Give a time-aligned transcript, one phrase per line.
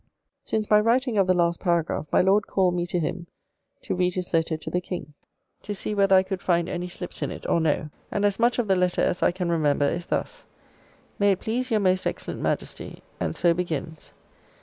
[0.41, 3.27] Since my writing of the last paragraph, my Lord called me to him
[3.83, 5.13] to read his letter to the King,
[5.61, 7.91] to see whether I could find any slips in it or no.
[8.09, 10.47] And as much of the letter' as I can remember, is thus:
[11.19, 14.11] "May it please your Most Excellent Majesty," and so begins.